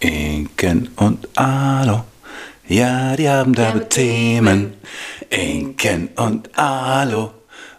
[0.00, 2.04] Inken und Alo,
[2.68, 4.74] ja, die haben da Themen.
[5.28, 7.32] Inken und Alo,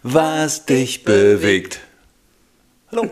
[0.04, 1.80] was dich bewegt.
[2.92, 3.10] Hallo.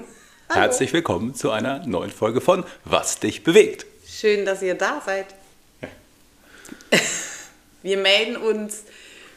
[0.50, 3.86] Herzlich willkommen zu einer neuen Folge von Was dich bewegt.
[4.06, 5.28] Schön, dass ihr da seid.
[7.84, 8.84] Wir melden uns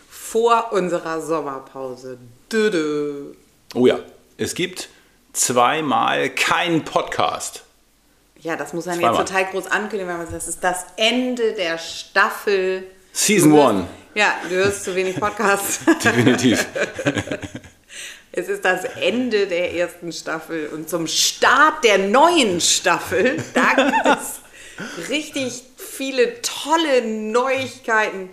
[0.09, 2.19] vor unserer Sommerpause.
[2.51, 3.35] Dödö.
[3.75, 4.01] Oh ja,
[4.37, 4.89] es gibt
[5.33, 7.63] zweimal keinen Podcast.
[8.43, 9.19] Ja, das muss man Zweimal.
[9.21, 12.85] jetzt total groß ankündigen, weil man sagt, das ist das Ende der Staffel.
[13.13, 13.87] Season Du hörst- One.
[14.15, 15.81] Ja, du hörst zu wenig Podcasts.
[16.05, 16.67] Definitiv.
[18.33, 24.21] es ist das Ende der ersten Staffel und zum Start der neuen Staffel, da gibt
[24.21, 28.31] es richtig viele tolle Neuigkeiten.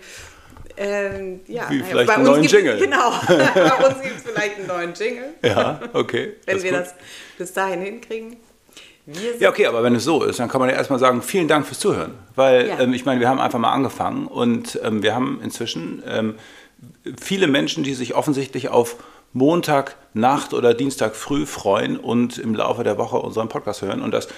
[0.80, 2.78] Ähm, ja, Wie vielleicht bei einen uns neuen Jingle.
[2.78, 6.36] Genau, bei uns gibt es vielleicht einen neuen Jingle, Ja, okay.
[6.46, 6.80] wenn wir gut.
[6.80, 6.94] das
[7.36, 8.36] bis dahin hinkriegen.
[9.40, 11.66] Ja, okay, aber wenn es so ist, dann kann man ja erstmal sagen, vielen Dank
[11.66, 12.12] fürs Zuhören.
[12.34, 12.80] Weil Ja.
[12.80, 16.34] ähm, ich meine, wir haben einfach mal angefangen und ähm, wir haben inzwischen ähm,
[17.18, 18.96] viele Menschen, die sich offensichtlich auf
[19.32, 24.02] Montag, Nacht oder Dienstag früh freuen und im Laufe der Woche unseren Podcast hören.
[24.02, 24.28] Und das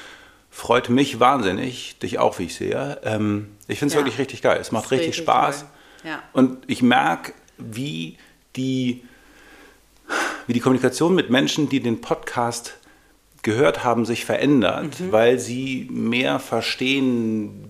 [0.51, 3.01] freut mich wahnsinnig, dich auch, wie ich sehe.
[3.05, 4.01] Ähm, ich finde es Ja.
[4.01, 4.59] wirklich richtig geil.
[4.61, 5.65] Es macht richtig, richtig Spaß.
[6.05, 6.23] Ja.
[6.33, 8.17] Und ich merke, wie
[8.57, 9.03] die,
[10.47, 12.77] wie die Kommunikation mit Menschen, die den Podcast
[13.43, 15.13] gehört haben, sich verändert, Mhm.
[15.13, 17.67] weil sie mehr verstehen,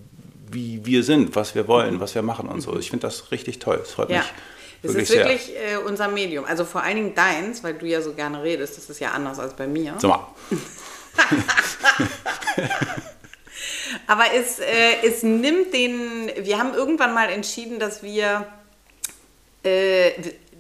[0.51, 2.77] wie wir sind, was wir wollen, was wir machen und so.
[2.79, 3.81] Ich finde das richtig toll.
[3.83, 4.15] Es freut Mhm.
[4.17, 4.31] Ja, mich
[4.83, 6.45] es wirklich ist wirklich äh, unser Medium.
[6.45, 8.77] Also vor allen Dingen deins, weil du ja so gerne redest.
[8.79, 9.95] Das ist ja anders als bei mir.
[9.99, 10.27] Sag mal,
[14.07, 16.31] Aber es, äh, es nimmt den.
[16.43, 18.47] Wir haben irgendwann mal entschieden, dass wir,
[19.65, 20.11] äh,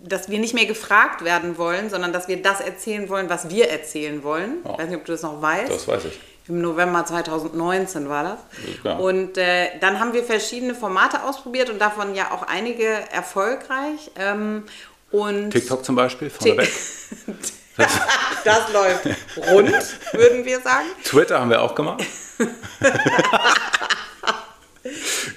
[0.02, 3.68] dass wir nicht mehr gefragt werden wollen, sondern dass wir das erzählen wollen, was wir
[3.68, 4.58] erzählen wollen.
[4.64, 4.72] Ja.
[4.72, 5.70] Ich weiß nicht, ob du das noch weißt.
[5.70, 6.20] das weiß ich.
[6.48, 8.38] Im November 2019 war das.
[8.82, 8.96] Ja.
[8.96, 14.10] Und äh, dann haben wir verschiedene Formate ausprobiert und davon ja auch einige erfolgreich.
[14.16, 14.64] Ähm,
[15.12, 16.70] und TikTok zum Beispiel, vorneweg.
[18.44, 19.06] das läuft
[19.50, 19.74] rund,
[20.12, 20.86] würden wir sagen.
[21.04, 22.04] Twitter haben wir auch gemacht.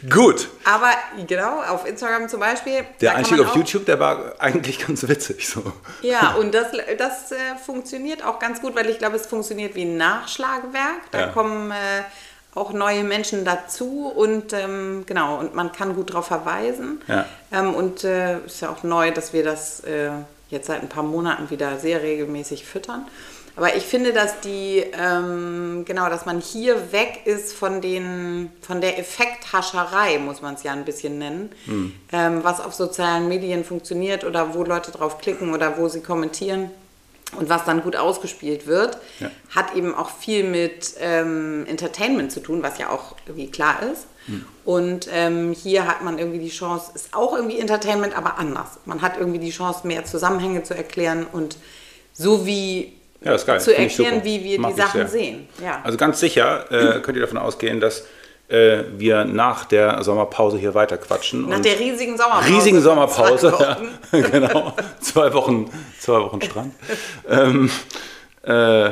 [0.09, 0.49] Gut.
[0.65, 0.91] Aber
[1.27, 2.85] genau, auf Instagram zum Beispiel.
[3.01, 5.47] Der Einstieg auf YouTube, der war eigentlich ganz witzig.
[5.47, 5.63] So.
[6.01, 9.83] Ja, und das, das äh, funktioniert auch ganz gut, weil ich glaube, es funktioniert wie
[9.83, 11.11] ein Nachschlagewerk.
[11.11, 11.27] Da Ja.
[11.27, 11.75] kommen äh,
[12.55, 17.01] auch neue Menschen dazu und ähm, genau, und man kann gut darauf verweisen.
[17.07, 17.25] Ja.
[17.51, 20.09] Ähm, und äh, ist ja auch neu, dass wir das äh,
[20.49, 23.07] jetzt seit ein paar Monaten wieder sehr regelmäßig füttern.
[23.55, 28.81] Aber ich finde, dass die, ähm, genau, dass man hier weg ist von den, von
[28.81, 31.93] der Effekthascherei, muss man es ja ein bisschen nennen, Hm.
[32.11, 36.71] ähm, was auf sozialen Medien funktioniert oder wo Leute drauf klicken oder wo sie kommentieren
[37.37, 39.29] und was dann gut ausgespielt wird, Ja.
[39.55, 44.07] hat eben auch viel mit ähm, Entertainment zu tun, was ja auch irgendwie klar ist.
[44.25, 44.45] Hm.
[44.65, 48.79] Und ähm, hier hat man irgendwie die Chance, ist auch irgendwie Entertainment, aber anders.
[48.85, 51.57] Man hat irgendwie die Chance, mehr Zusammenhänge zu erklären und
[52.13, 52.93] so wie
[53.23, 53.59] Ja, das ist geil.
[53.61, 55.47] zu Finde erklären, wie wir Mag die Sachen sehen.
[55.63, 55.81] Ja.
[55.83, 58.05] Also ganz sicher äh, könnt ihr davon ausgehen, dass
[58.49, 61.47] äh, wir nach der Sommerpause hier weiter quatschen.
[61.49, 62.49] Nach der riesigen Sommerpause.
[62.53, 63.51] riesigen Sommerpause,
[64.09, 65.69] Zwei ja, genau, zwei Wochen,
[65.99, 66.73] zwei Wochen Strand.
[67.29, 67.71] ähm,
[68.45, 68.89] äh,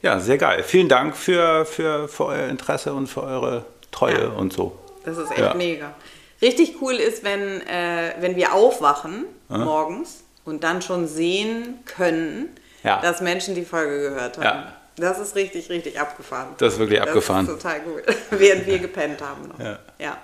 [0.00, 0.62] ja, sehr geil.
[0.62, 4.28] Vielen Dank für, für, für euer Interesse und für eure Treue Ja.
[4.28, 4.78] und so.
[5.04, 5.54] Das ist echt Ja.
[5.54, 5.94] mega.
[6.40, 12.48] Richtig cool ist, wenn, äh, wenn wir aufwachen morgens und dann schon sehen können,
[12.82, 13.00] Ja.
[13.00, 14.44] dass Menschen die Folge gehört haben.
[14.44, 14.72] Ja.
[14.96, 16.48] Das ist richtig, richtig abgefahren.
[16.58, 17.46] Das ist wirklich abgefahren.
[17.46, 18.02] Das ist total gut.
[18.30, 19.58] Während wir gepennt haben noch.
[19.58, 19.78] Ja.
[19.98, 20.16] ja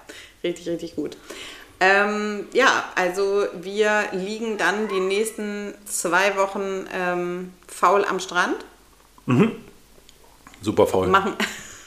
[0.42, 1.16] richtig, richtig gut.
[1.80, 8.56] Ähm, ja, also wir liegen dann die nächsten zwei Wochen ähm, faul am Strand,
[10.62, 11.08] Super faul.
[11.08, 11.34] machen,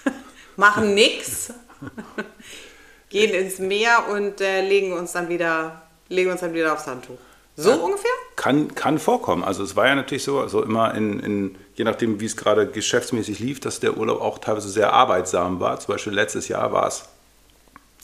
[0.55, 1.53] machen nix,
[3.09, 7.17] gehen ins Meer und äh, legen uns dann wieder, legen uns dann wieder aufs Handtuch.
[7.59, 8.11] So ungefähr?
[8.35, 9.43] Kann, kann vorkommen.
[9.43, 12.67] Also es war ja natürlich so, also immer in, in je nachdem, wie es gerade
[12.67, 15.79] geschäftsmäßig lief, dass der Urlaub auch teilweise sehr arbeitsam war.
[15.79, 17.05] Zum Beispiel letztes Jahr war es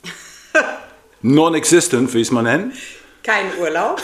[1.22, 2.74] non-existent, will ich es mal nennen.
[3.22, 4.02] Kein Urlaub.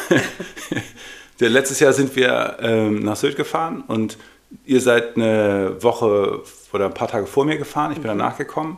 [1.40, 4.18] Letztes Jahr sind wir ähm, nach Sylt gefahren und
[4.66, 6.42] ihr seid eine Woche
[6.74, 7.92] oder ein paar Tage vor mir gefahren.
[7.92, 8.78] Ich bin danach gekommen.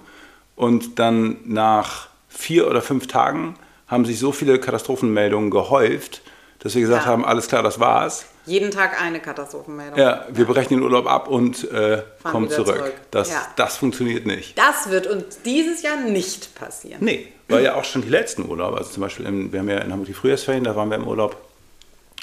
[0.56, 3.56] Und dann nach vier oder fünf Tagen
[3.88, 6.22] haben sich so viele Katastrophenmeldungen gehäuft,
[6.62, 7.12] dass wir gesagt Ja.
[7.12, 8.26] haben, alles klar, das war's.
[8.46, 10.00] Jeden Tag eine Katastrophenmeldung.
[10.00, 12.78] Ja, wir brechen den Urlaub ab und äh, kommen zurück.
[12.78, 12.94] zurück.
[13.12, 13.48] Das, Ja.
[13.56, 14.58] das funktioniert nicht.
[14.58, 16.98] Das wird uns dieses Jahr nicht passieren.
[17.02, 19.78] Nee, weil ja auch schon die letzten Urlaube, also zum Beispiel, im, wir haben ja
[19.80, 21.36] in Hamburg die Frühjahrsferien, da waren wir im Urlaub.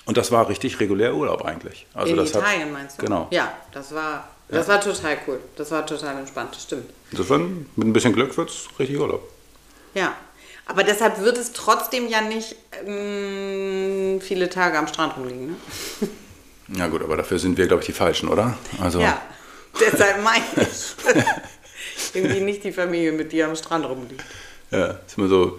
[0.06, 1.86] Und das war richtig regulär Urlaub eigentlich.
[1.92, 3.02] Also In Italien hat, meinst du?
[3.04, 3.26] Genau.
[3.30, 5.38] Ja, das war Das war total cool.
[5.56, 6.88] Das war total entspannt, das stimmt.
[7.10, 9.22] Insofern, mit ein bisschen Glück wird es richtig Urlaub.
[9.94, 10.14] Ja.
[10.68, 12.54] Aber deshalb wird es trotzdem ja nicht
[12.86, 15.48] ähm, viele Tage am Strand rumliegen.
[15.48, 15.56] Ne?
[16.76, 18.56] Ja gut, aber dafür sind wir, glaube ich, die Falschen, oder?
[18.80, 19.20] Also, Ja,
[19.80, 20.94] deshalb meine ich.
[22.14, 24.22] Irgendwie nicht die Familie, mit dir am Strand rumliegt.
[24.70, 25.58] Ja, ist immer so,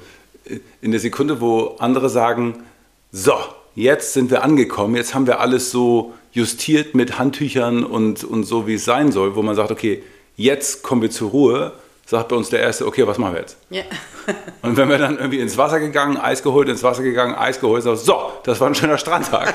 [0.82, 2.64] in der Sekunde, wo andere sagen,
[3.12, 3.34] so,
[3.74, 8.68] jetzt sind wir angekommen, jetzt haben wir alles so justiert mit Handtüchern und, und so,
[8.68, 10.04] wie es sein soll, wo man sagt, okay,
[10.36, 11.74] jetzt kommen wir zur Ruhe,
[12.10, 13.58] sagt bei uns der Erste, okay, was machen wir jetzt?
[13.70, 13.84] Ja.
[14.64, 17.84] Und wenn wir dann irgendwie ins Wasser gegangen, Eis geholt, ins Wasser gegangen, Eis geholt,
[17.84, 19.54] so, so das war ein schöner Strandtag.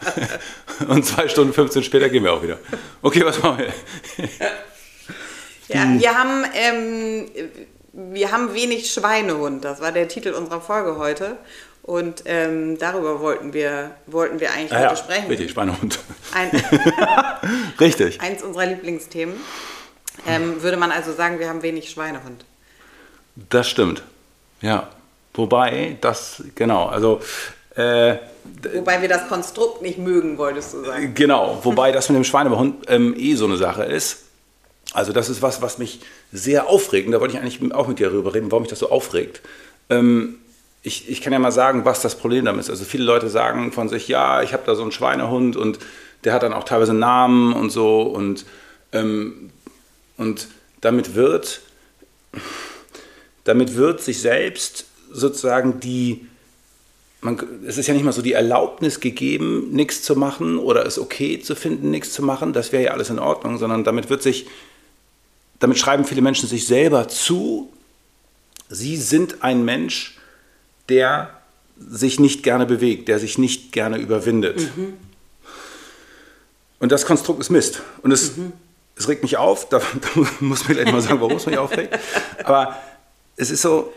[0.88, 2.58] und zwei Stunden 15 später gehen wir auch wieder.
[3.00, 4.28] Okay, was machen wir?
[5.68, 7.30] Ja, wir haben, ähm,
[7.92, 9.64] wir haben wenig Schweinehund.
[9.64, 11.38] Das war der Titel unserer Folge heute.
[11.82, 15.26] Und ähm, darüber wollten wir, wollten wir eigentlich Ah ja, heute sprechen.
[15.28, 15.98] richtig, Schweinehund.
[16.32, 16.50] Ein,
[17.80, 18.20] richtig.
[18.20, 19.34] eins unserer Lieblingsthemen.
[20.26, 22.44] Ähm, würde man also sagen, wir haben wenig Schweinehund.
[23.48, 24.02] Das stimmt.
[24.60, 24.88] Ja.
[25.34, 27.20] Wobei, das, genau, also,
[27.74, 28.16] äh,
[28.74, 31.14] Wobei wir das Konstrukt nicht mögen, wolltest du sagen.
[31.14, 34.24] genau, wobei das mit dem Schweinehund ähm, eh so eine Sache ist.
[34.92, 36.00] Also, das ist was, was mich
[36.32, 37.06] sehr aufregt.
[37.06, 39.40] Und da wollte ich eigentlich auch mit dir darüber reden, warum mich das so aufregt.
[39.88, 40.38] Ähm,
[40.82, 42.70] ich, ich kann ja mal sagen, was das Problem damit ist.
[42.70, 45.78] Also, viele Leute sagen von sich, ja, ich habe da so einen Schweinehund und
[46.24, 48.02] der hat dann auch teilweise einen Namen und so.
[48.02, 48.44] Und,
[48.92, 49.50] ähm,
[50.22, 50.48] und
[50.80, 51.60] damit wird
[53.44, 56.26] damit wird sich selbst sozusagen die,
[57.20, 60.98] man, es ist ja nicht mal so die Erlaubnis gegeben, nichts zu machen oder es
[60.98, 64.22] okay zu finden, nichts zu machen, das wäre ja alles in Ordnung, sondern damit wird
[64.22, 64.46] sich,
[65.58, 67.72] damit schreiben viele Menschen sich selber zu,
[68.68, 70.18] sie sind ein Mensch,
[70.88, 71.42] der
[71.78, 74.70] sich nicht gerne bewegt, der sich nicht gerne überwindet.
[76.78, 77.82] Und das Konstrukt ist Mist.
[78.02, 78.32] Und es,
[79.02, 80.08] es regt mich auf, da, da
[80.40, 81.98] muss mir gleich mal sagen, warum es mich aufregt.
[82.44, 82.76] Aber
[83.36, 83.92] es ist so,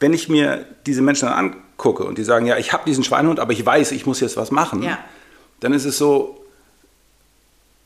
[0.00, 3.40] wenn ich mir diese Menschen dann angucke und die sagen, ja, ich habe diesen Schweinehund,
[3.40, 4.98] aber ich weiß, ich muss jetzt was machen, Ja.
[5.60, 6.44] dann ist es so,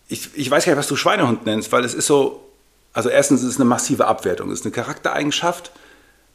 [0.08, 2.44] ich, ich weiß gar nicht, was du Schweinehund nennst, weil es ist so,
[2.92, 5.70] also erstens ist es eine massive Abwertung, es ist eine Charaktereigenschaft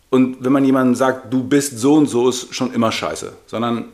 [0.09, 3.89] und wenn man jemandem sagt, du bist so und so, ist schon immer scheiße, sondern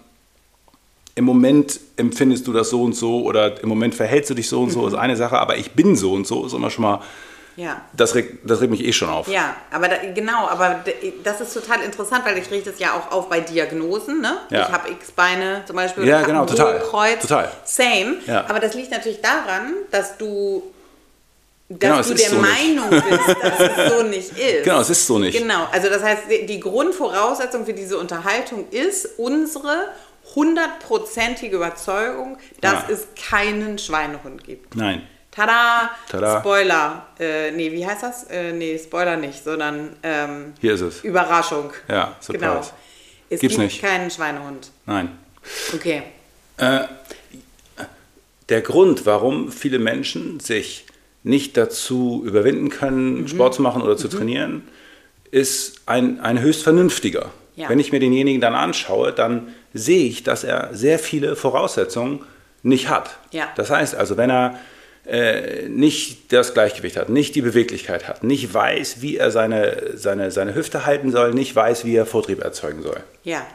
[1.15, 4.61] im Moment empfindest du das so und so oder im Moment verhältst du dich so
[4.61, 7.01] und so, ist eine Sache, aber ich bin so und so, ist immer schon mal,
[7.57, 7.81] Ja.
[7.93, 9.27] das regt, das regt mich eh schon auf.
[9.27, 10.83] Ja, aber da, genau, aber
[11.23, 14.21] das ist total interessant, weil ich richte es ja auch auf bei Diagnosen.
[14.21, 14.37] Ne?
[14.51, 14.67] Ja.
[14.67, 16.05] Ich habe X-Beine zum Beispiel.
[16.07, 16.79] Ja, genau, total.
[16.79, 17.19] Hohlkreuz.
[17.21, 17.51] Total.
[17.65, 18.15] Same.
[18.25, 18.45] Ja.
[18.47, 20.63] Aber das liegt natürlich daran, dass du,
[21.67, 22.41] dass Genau, du der so nicht.
[22.41, 24.63] Meinung bist, dass es so nicht ist.
[24.63, 25.37] Genau, es ist so nicht.
[25.37, 29.89] Genau, also das heißt, die Grundvoraussetzung für diese Unterhaltung ist unsere
[30.35, 32.89] hundertprozentige Überzeugung, dass Ja.
[32.89, 34.75] es keinen Schweinehund gibt.
[34.75, 35.03] Nein.
[35.31, 35.91] Tada!
[36.09, 36.39] Tada.
[36.41, 37.05] Spoiler.
[37.19, 38.23] Äh, nee, wie heißt das?
[38.25, 41.03] Äh, nee, Spoiler nicht, sondern ähm, Hier ist es.
[41.03, 41.71] Überraschung.
[41.87, 42.39] Ja, Surprise.
[42.45, 42.59] Genau.
[43.29, 43.81] Es Gibt's gibt nicht.
[43.81, 44.71] keinen Schweinehund.
[44.85, 45.17] Nein.
[45.73, 46.03] Okay.
[46.57, 46.81] Äh,
[48.49, 50.85] der Grund, warum viele Menschen sich
[51.23, 54.67] nicht dazu überwinden können, Sport zu machen oder zu trainieren,
[55.29, 57.29] ist ein, ein höchst vernünftiger.
[57.55, 57.69] Ja.
[57.69, 62.23] Wenn ich mir denjenigen dann anschaue, dann sehe ich, dass er sehr viele Voraussetzungen
[62.63, 63.17] nicht hat.
[63.31, 63.49] Ja.
[63.55, 64.59] Das heißt also, wenn er
[65.05, 70.31] äh, nicht das Gleichgewicht hat, nicht die Beweglichkeit hat, nicht weiß, wie er seine, seine,
[70.31, 72.99] seine Hüfte halten soll, nicht weiß, wie er Vortrieb erzeugen soll.
[73.23, 73.45] Ja.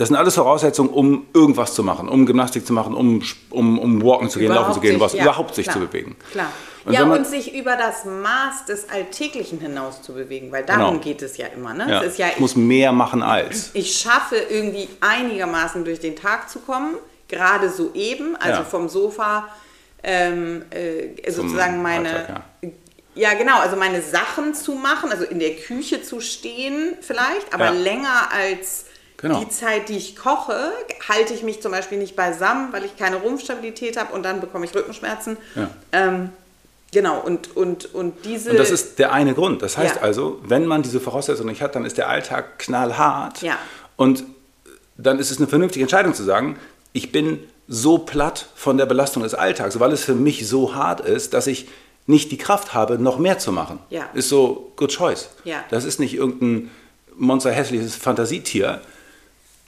[0.00, 4.02] Das sind alles Voraussetzungen, um irgendwas zu machen, um Gymnastik zu machen, um, um, um
[4.02, 6.16] walken zu gehen, laufen zu gehen, sich- was, ja, überhaupt sich klar, zu bewegen.
[6.32, 6.50] Klar.
[6.86, 10.92] Und ja, man- und sich über das Maß des Alltäglichen hinaus zu bewegen, weil darum
[10.92, 11.00] Genau.
[11.04, 11.74] geht es ja immer.
[11.74, 11.86] Ne?
[11.86, 13.72] Ja, Es ist ja, ich muss mehr machen als.
[13.74, 16.94] ich schaffe irgendwie einigermaßen durch den Tag zu kommen,
[17.28, 18.64] gerade so eben, also Ja.
[18.64, 19.48] vom Sofa
[20.02, 22.42] ähm, äh, sozusagen meine, Alltag,
[23.14, 23.34] ja.
[23.34, 27.70] genau, also meine Sachen zu machen, also in der Küche zu stehen vielleicht, aber Ja.
[27.72, 28.86] länger als
[29.20, 29.40] Genau.
[29.40, 30.72] die Zeit, die ich koche,
[31.08, 34.64] halte ich mich zum Beispiel nicht beisammen, weil ich keine Rumpfstabilität habe und dann bekomme
[34.64, 35.36] ich Rückenschmerzen.
[35.54, 35.70] Ja.
[35.92, 36.30] Ähm,
[36.92, 38.50] genau, und, und, und diese...
[38.50, 39.60] Und das ist der eine Grund.
[39.60, 40.02] Das heißt Ja.
[40.02, 43.42] also, wenn man diese Voraussetzungen nicht hat, dann ist der Alltag knallhart.
[43.42, 43.58] Ja.
[43.96, 44.24] Und
[44.96, 46.58] dann ist es eine vernünftige Entscheidung zu sagen,
[46.92, 51.00] ich bin so platt von der Belastung des Alltags, weil es für mich so hart
[51.00, 51.68] ist, dass ich
[52.06, 53.78] nicht die Kraft habe, noch mehr zu machen.
[53.90, 54.08] Ja.
[54.14, 55.28] Ist so good choice.
[55.44, 55.62] Ja.
[55.70, 56.70] Das ist nicht irgendein
[57.16, 58.80] monsterhässliches Fantasietier.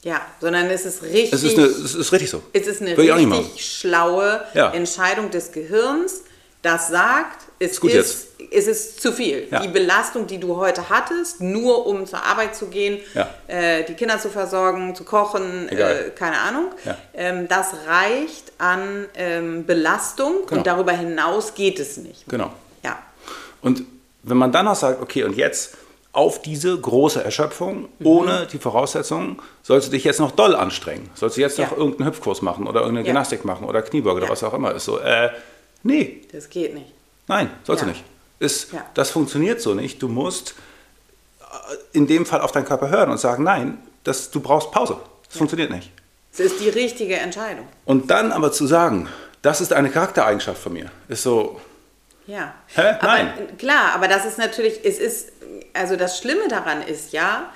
[0.05, 1.33] Ja, sondern es ist richtig...
[1.33, 2.43] Es ist, eine, es ist richtig so.
[2.53, 4.71] Es ist eine richtig schlaue Ja.
[4.73, 6.23] Entscheidung des Gehirns,
[6.63, 8.29] das sagt, es ist, gut jetzt.
[8.53, 9.49] es ist zu viel.
[9.51, 9.61] Ja.
[9.61, 13.29] Die Belastung, die du heute hattest, nur um zur Arbeit zu gehen, Ja.
[13.49, 16.67] äh, die Kinder zu versorgen, zu kochen, äh, keine Ahnung,
[17.15, 20.59] ähm, das reicht an ähm, Belastung Genau.
[20.61, 22.29] und darüber hinaus geht es nicht.
[22.29, 22.53] Genau.
[22.85, 22.99] Ja.
[23.61, 23.83] Und
[24.25, 25.75] wenn man dann noch sagt, okay, und jetzt
[26.13, 28.07] auf diese große Erschöpfung, Mhm.
[28.07, 31.09] ohne die Voraussetzungen, sollst du dich jetzt noch doll anstrengen.
[31.15, 31.77] Sollst du jetzt noch Ja.
[31.77, 33.13] irgendeinen Hüpfkurs machen oder irgendeine Ja.
[33.13, 34.33] Gymnastik machen oder Kniebeuge oder Ja.
[34.33, 34.85] was auch immer ist.
[34.85, 35.31] So, äh,
[35.83, 36.93] nee, Das geht nicht.
[37.29, 38.05] nein, sollst du nicht.
[38.41, 38.69] Ist.
[38.95, 40.03] Das funktioniert so nicht.
[40.03, 40.55] Du musst
[41.41, 41.45] äh,
[41.93, 44.97] in dem Fall auf deinen Körper hören und sagen, nein, das, du brauchst Pause.
[45.29, 45.91] Das funktioniert nicht.
[46.33, 47.67] Es ist die richtige Entscheidung.
[47.85, 49.09] Und dann aber zu sagen,
[49.43, 51.61] das ist eine Charaktereigenschaft von mir, ist so,
[52.27, 52.55] Ja.
[52.69, 52.83] Hä?
[53.01, 53.33] Aber, Nein.
[53.59, 55.32] Klar, aber das ist natürlich, es ist,
[55.75, 57.53] also das Schlimme daran ist ja,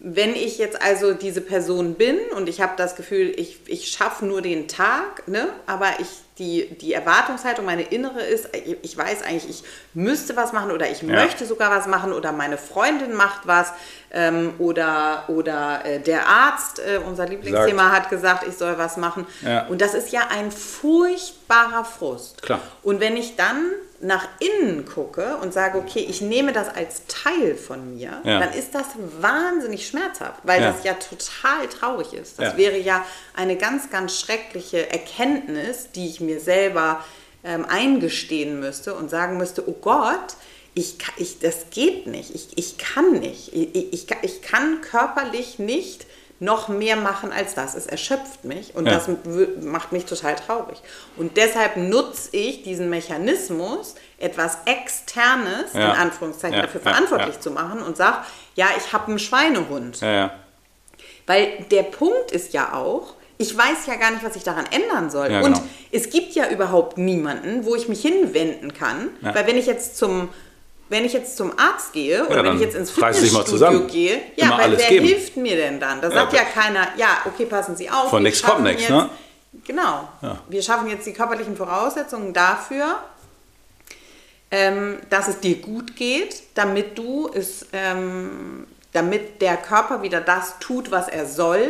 [0.00, 4.24] wenn ich jetzt also diese Person bin und ich habe das Gefühl, ich, ich schaffe
[4.24, 5.48] nur den Tag, ne?
[5.66, 6.06] aber ich,
[6.38, 11.02] die, die Erwartungshaltung, meine innere ist, ich weiß eigentlich, ich müsste was machen oder ich
[11.02, 11.08] Ja.
[11.08, 13.72] möchte sogar was machen oder meine Freundin macht was
[14.12, 19.26] ähm, oder, oder äh, der Arzt, äh, unser Lieblingsthema, hat gesagt, ich soll was machen.
[19.44, 19.66] Ja.
[19.66, 22.42] Und das ist ja ein furchtbarer Frust.
[22.42, 22.60] Klar.
[22.84, 27.56] Und wenn ich dann nach innen gucke und sage, okay, ich nehme das als Teil
[27.56, 28.38] von mir, Ja.
[28.38, 28.86] dann ist das
[29.20, 30.70] wahnsinnig schmerzhaft, weil Ja.
[30.72, 32.38] das ja total traurig ist.
[32.38, 32.56] Das Ja.
[32.56, 37.04] wäre ja eine ganz, ganz schreckliche Erkenntnis, die ich mir selber
[37.44, 40.34] ähm, eingestehen müsste und sagen müsste, oh Gott,
[40.74, 46.06] ich, ich, das geht nicht, ich, ich kann nicht, ich, ich, ich kann körperlich nicht
[46.40, 47.74] noch mehr machen als das.
[47.74, 48.92] Es erschöpft mich und Ja.
[48.94, 49.08] das
[49.60, 50.80] macht mich total traurig.
[51.16, 55.92] Und deshalb nutze ich diesen Mechanismus, etwas Externes, Ja.
[55.94, 58.18] in Anführungszeichen, Ja, dafür verantwortlich zu machen und sage,
[58.54, 60.00] ja, ich habe einen Schweinehund.
[61.26, 65.10] Weil der Punkt ist ja auch, ich weiß ja gar nicht, was ich daran ändern
[65.10, 65.30] soll.
[65.30, 65.62] Ja, Und genau.
[65.92, 69.10] es gibt ja überhaupt niemanden, wo ich mich hinwenden kann.
[69.20, 70.28] Weil wenn ich jetzt zum
[70.88, 74.56] wenn ich jetzt zum Arzt gehe oder wenn ich jetzt ins Fitnessstudio gehe, ja, Immer
[74.58, 75.06] weil alles wer geben.
[75.06, 76.00] hilft mir denn dann?
[76.00, 78.10] Da sagt ja, keiner, ja, okay, passen Sie auf.
[78.10, 79.10] Von nichts kommt nichts, ne?
[79.66, 80.08] Genau.
[80.22, 80.38] Ja.
[80.48, 82.98] Wir schaffen jetzt die körperlichen Voraussetzungen dafür,
[84.50, 90.58] ähm, dass es dir gut geht, damit du es, ähm, damit der Körper wieder das
[90.58, 91.68] tut, was er soll,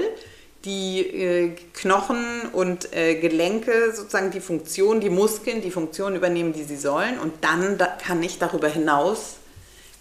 [0.65, 6.65] die äh, Knochen und äh, Gelenke sozusagen die Funktion, die Muskeln die Funktion übernehmen, die
[6.65, 9.37] sie sollen und dann da kann ich darüber hinaus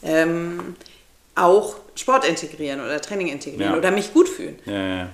[0.03, 0.75] ähm,
[1.35, 3.77] auch Sport integrieren oder Training integrieren Ja.
[3.77, 4.57] oder mich gut fühlen.
[4.65, 5.09] Ja, ja.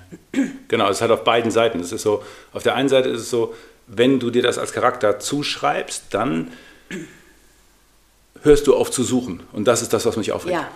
[0.70, 1.80] Genau, es ist halt auf beiden Seiten.
[1.82, 2.24] Es ist so,
[2.54, 3.54] auf der einen Seite ist es so,
[3.88, 6.52] wenn du dir das als Charakter zuschreibst, dann
[8.42, 9.44] hörst du auf zu suchen.
[9.52, 10.54] Und das ist das, was mich aufregt.
[10.56, 10.70] Ja,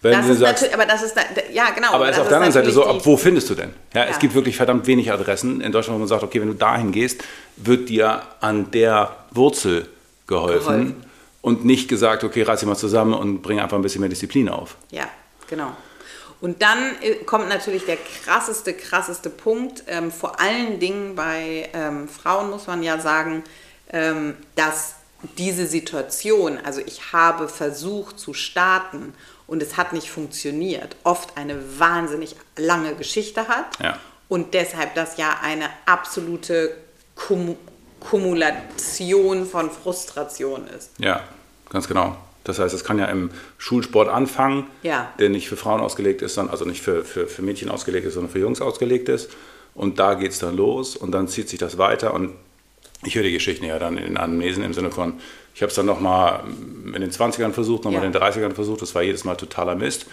[0.00, 1.16] Wenn das du ist sagst, aber das ist,
[1.52, 1.92] ja genau.
[1.92, 3.74] aber es ist auf der anderen Seite so, ab wo findest du denn?
[3.94, 4.10] Ja, Ja.
[4.10, 6.92] Es gibt wirklich verdammt wenig Adressen in Deutschland, wo man sagt, okay, wenn du dahin
[6.92, 7.22] gehst,
[7.56, 9.88] wird dir an der Wurzel
[10.28, 11.04] geholfen, Geholfen.
[11.42, 14.48] und nicht gesagt, okay, reiß dich mal zusammen und bring einfach ein bisschen mehr Disziplin
[14.48, 14.76] auf.
[14.90, 15.08] Ja,
[15.48, 15.72] genau.
[16.40, 22.08] Und dann äh, kommt natürlich der krasseste, krasseste Punkt, ähm, vor allen Dingen bei ähm,
[22.08, 23.42] Frauen muss man ja sagen,
[23.92, 24.94] ähm, dass
[25.36, 29.14] diese Situation, also ich habe versucht zu starten
[29.48, 33.98] und es hat nicht funktioniert, oft eine wahnsinnig lange Geschichte hat Ja.
[34.28, 36.76] und deshalb das ja eine absolute
[37.16, 37.56] Kum
[38.00, 40.90] Kumulation von Frustration ist.
[40.98, 41.20] Ja,
[41.70, 42.16] ganz genau.
[42.44, 45.12] Das heißt, es kann ja im Schulsport anfangen, Ja.
[45.18, 48.14] der nicht für Frauen ausgelegt ist, sondern also nicht für, für, für Mädchen ausgelegt ist,
[48.14, 49.30] sondern für Jungs ausgelegt ist.
[49.74, 52.14] Und da geht es dann los und dann zieht sich das weiter.
[52.14, 52.34] Und
[53.04, 55.20] ich höre die Geschichten ja dann in Anamnesen im Sinne von,
[55.58, 56.44] ich habe es dann nochmal
[56.94, 58.06] in den 20ern versucht, nochmal Ja.
[58.06, 58.80] in den 30ern versucht.
[58.80, 60.06] Das war jedes Mal totaler Mist.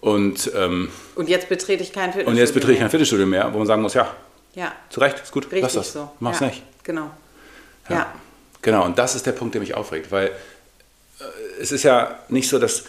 [0.00, 2.90] Und, ähm, Und jetzt betrete ich kein Fitnessstudio und jetzt betrete ich kein mehr.
[2.90, 4.14] Fitnessstudio mehr, wo man sagen muss, ja,
[4.54, 6.08] Ja, zu Recht, ist gut, richtig lass das, so.
[6.20, 6.62] mach's ja, nicht.
[6.84, 7.10] Genau.
[7.88, 8.14] Ja.
[8.62, 11.24] Genau, und das ist der Punkt, der mich aufregt, weil äh,
[11.60, 12.84] es ist ja nicht so, dass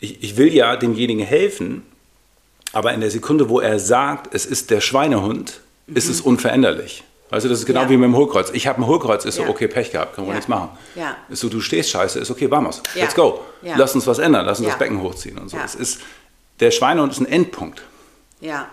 [0.00, 1.86] ich, ich will ja demjenigen helfen,
[2.72, 7.04] aber in der Sekunde, wo er sagt, es ist der Schweinehund, ist es unveränderlich.
[7.32, 7.82] Weißt du, das ist genau.
[7.84, 7.88] Ja.
[7.88, 8.50] wie mit dem Hohlkreuz.
[8.52, 9.48] Ich habe ein Hohlkreuz, ist so, Ja.
[9.48, 10.36] okay, Pech gehabt, können wir Ja.
[10.36, 10.68] nichts machen.
[10.94, 11.16] Ja.
[11.30, 13.40] Ist so, du stehst scheiße, ist okay, vamos, let's go.
[13.62, 15.56] Lass uns was ändern, lass uns das Becken hochziehen und so.
[15.64, 16.00] Es ist,
[16.60, 17.82] der Schweinehund ist ein Endpunkt.
[18.40, 18.68] Ja.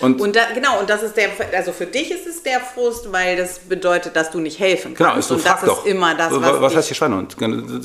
[0.00, 3.12] Und, Und da, genau, und das ist der, also für dich ist es der Frust,
[3.12, 5.20] weil das bedeutet, dass du nicht helfen Genau, kannst.
[5.20, 5.84] ist so, und das doch.
[5.86, 7.36] ist immer das, was, was, heißt hier Schweinehund?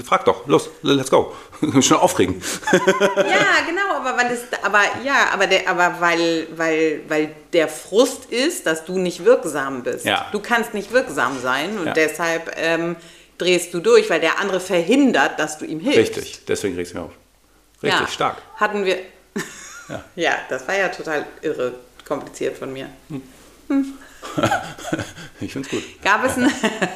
[0.06, 1.34] Frag doch, los, let's go.
[1.82, 2.42] Schon aufregen.
[2.72, 8.26] Ja, genau, aber weil es, aber ja, aber der, aber weil, weil, weil der Frust
[8.32, 10.06] ist, dass du nicht wirksam bist.
[10.06, 10.28] Ja.
[10.32, 11.94] Du kannst nicht wirksam sein und Ja.
[11.94, 12.96] deshalb ähm,
[13.38, 16.18] drehst du durch, weil der andere verhindert, dass du ihm hilfst.
[16.18, 17.14] Richtig, deswegen regst du mich auf.
[17.84, 18.08] Richtig, ja.
[18.08, 18.38] stark.
[18.56, 18.98] Hatten wir.
[20.16, 20.36] Ja.
[20.50, 21.74] das war ja total irre
[22.10, 22.90] kompliziert von mir.
[25.40, 25.84] ich finde es gut.
[26.04, 26.52] Gab es, ein,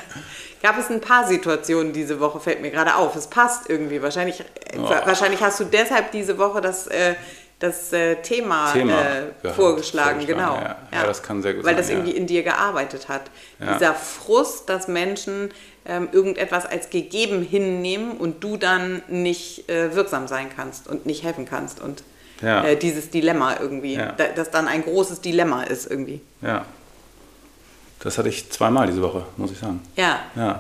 [0.61, 3.15] gab es ein paar Situationen diese Woche, fällt mir gerade auf.
[3.15, 4.01] Es passt irgendwie.
[4.01, 4.43] Wahrscheinlich,
[4.77, 4.89] oh.
[4.89, 7.15] wahrscheinlich hast du deshalb diese Woche das, äh,
[7.59, 9.21] das äh, Thema, Thema äh,
[9.53, 9.55] vorgeschlagen.
[9.55, 10.25] vorgeschlagen.
[10.25, 10.55] Genau.
[10.55, 10.77] Ja.
[10.91, 11.05] ja.
[11.05, 11.83] das kann sehr gut Weil sein.
[11.83, 12.17] das irgendwie ja.
[12.17, 13.23] in dir gearbeitet hat.
[13.59, 13.77] Ja.
[13.77, 15.51] Dieser Frust, dass Menschen
[15.85, 21.23] ähm, irgendetwas als gegeben hinnehmen und du dann nicht äh, wirksam sein kannst und nicht
[21.23, 21.79] helfen kannst.
[21.79, 22.03] Und
[22.41, 22.63] Ja.
[22.65, 24.11] äh, dieses Dilemma irgendwie, Ja.
[24.13, 26.21] da, das dann ein großes Dilemma ist irgendwie.
[26.41, 26.65] Ja.
[27.99, 29.81] Das hatte ich zweimal diese Woche, muss ich sagen.
[29.95, 30.59] Ja, Ja.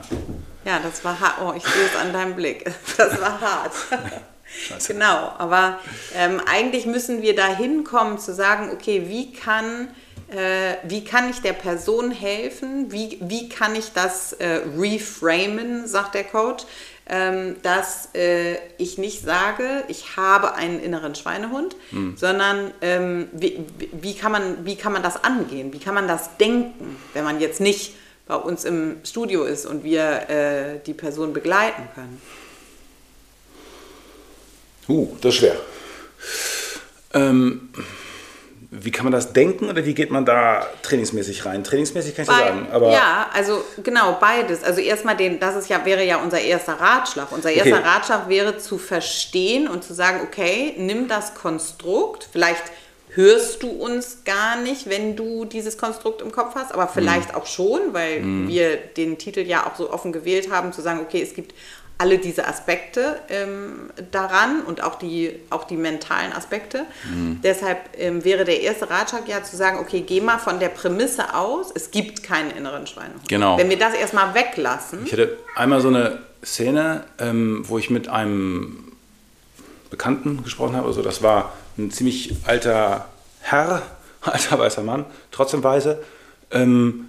[0.63, 1.33] ja, das war hart.
[1.41, 2.65] Oh, ich sehe es an deinem Blick.
[2.97, 3.73] Das war hart.
[4.67, 4.93] Scheiße.
[4.93, 5.79] Genau, aber
[6.15, 9.87] ähm, eigentlich müssen wir da hinkommen zu sagen, okay, wie kann,
[10.29, 12.91] äh, wie kann ich der Person helfen?
[12.91, 16.65] Wie, wie kann ich das äh, reframen, sagt der Coach,
[17.05, 21.75] dass äh, ich nicht sage, ich habe einen inneren Schweinehund,
[22.15, 25.73] sondern ähm, wie, wie- wie, kann man, wie kann man das angehen?
[25.73, 27.93] Wie kann man das denken, wenn man jetzt nicht
[28.25, 32.21] bei uns im Studio ist und wir äh, die Person begleiten können?
[34.87, 35.55] Uh, das ist schwer.
[37.13, 37.69] Ähm,
[38.75, 41.63] wie kann man das denken oder wie geht man da trainingsmäßig rein?
[41.63, 44.63] Trainingsmäßig kann ich Bei- sagen, aber ja, also genau beides.
[44.63, 47.31] Also erstmal den, das ist ja wäre ja unser erster Ratschlag.
[47.31, 47.87] Unser erster Okay.
[47.87, 52.27] Ratschlag wäre zu verstehen und zu sagen, okay, nimm das Konstrukt.
[52.31, 52.63] Vielleicht
[53.09, 57.45] hörst du uns gar nicht, wenn du dieses Konstrukt im Kopf hast, aber vielleicht auch
[57.45, 61.35] schon, weil wir den Titel ja auch so offen gewählt haben, zu sagen, okay, es
[61.35, 61.53] gibt
[62.03, 66.83] alle diese Aspekte ähm, daran und auch die, auch die mentalen Aspekte.
[67.41, 71.33] Deshalb ähm, wäre der erste Ratschlag ja zu sagen, okay, geh mal von der Prämisse
[71.33, 73.29] aus, es gibt keinen inneren Schweinehund.
[73.29, 73.57] Genau.
[73.57, 78.09] Wenn wir das erstmal weglassen, ich hatte einmal so eine Szene, ähm, wo ich mit
[78.09, 78.91] einem
[79.89, 80.87] Bekannten gesprochen habe.
[80.87, 83.07] Also das war ein ziemlich alter
[83.39, 83.81] Herr,
[84.21, 86.03] alter weißer Mann, trotzdem weise.
[86.51, 87.07] Ähm,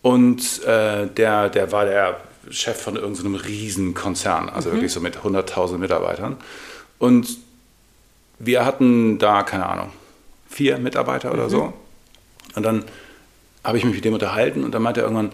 [0.00, 2.20] und äh, der, der war der
[2.50, 6.36] Chef von irgendeinem riesen Konzern, also wirklich so mit 100.000 Mitarbeitern.
[6.98, 7.38] Und
[8.38, 9.90] wir hatten da, keine Ahnung,
[10.48, 11.72] vier Mitarbeiter oder so.
[12.54, 12.84] Und dann
[13.62, 15.32] habe ich mich mit dem unterhalten und dann meinte er irgendwann,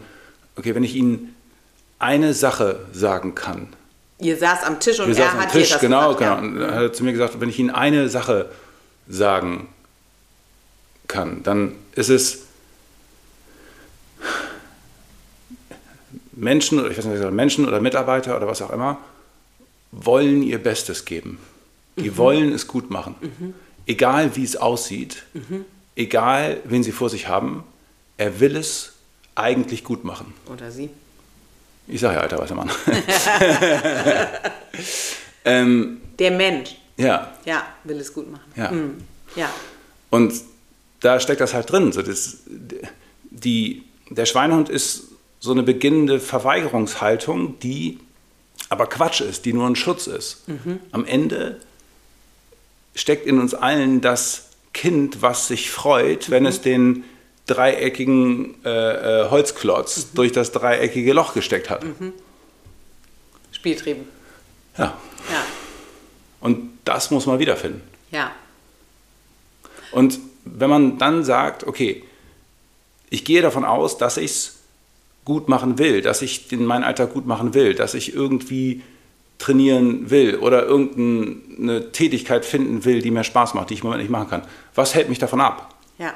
[0.57, 1.35] okay, wenn ich Ihnen
[1.99, 3.69] eine Sache sagen kann,
[4.19, 6.35] ihr saßt am Tisch und wir er am hat dir Tisch, das genau, gesagt, genau.
[6.35, 6.39] ja.
[6.39, 8.51] Und dann hat er zu mir gesagt, wenn ich Ihnen eine Sache
[9.09, 9.69] sagen
[11.09, 12.47] kann, dann ist es
[16.41, 18.99] Menschen oder ich weiß nicht, Menschen oder Mitarbeiter oder was auch immer
[19.93, 21.39] wollen ihr Bestes geben.
[21.97, 23.17] Die wollen es gut machen.
[23.87, 25.25] Egal wie es aussieht,
[25.97, 27.65] egal wen sie vor sich haben,
[28.17, 28.93] er will es
[29.35, 30.33] eigentlich gut machen.
[30.47, 30.91] Oder sie.
[31.89, 32.71] Ich sage ja, alter weißer Mann.
[35.45, 38.45] ähm, Der Mensch, ja, ja, will es gut machen.
[38.57, 38.71] ja.
[38.71, 38.99] Hm,
[39.37, 39.51] Ja,
[40.11, 40.33] Und
[41.01, 41.93] da steckt das halt drin.
[41.93, 42.39] So das,
[43.31, 45.05] die, der Schweinehund ist
[45.41, 47.99] so eine beginnende Verweigerungshaltung, die
[48.69, 50.43] aber Quatsch ist, die nur ein Schutz ist.
[50.93, 51.61] Am Ende
[52.95, 57.05] steckt in uns allen das Kind, was sich freut, wenn es den
[57.47, 58.69] dreieckigen äh,
[59.25, 61.85] äh, Holzklotz durch das dreieckige Loch gesteckt hat.
[63.51, 64.05] Spieltrieben.
[64.79, 64.97] Ja.
[65.31, 65.45] Ja,
[66.41, 67.83] Und das muss man wiederfinden.
[68.11, 68.31] ja.
[69.93, 72.05] Und wenn man dann sagt, okay,
[73.11, 74.59] ich gehe davon aus, dass ich es
[75.25, 78.83] gut machen will, dass ich den, meinen Alltag gut machen will, dass ich irgendwie
[79.39, 84.03] trainieren will oder irgendeine Tätigkeit finden will, die mir Spaß macht, die ich im Moment
[84.03, 84.43] nicht machen kann.
[84.75, 85.75] Was hält mich davon ab?
[85.99, 86.13] Ja.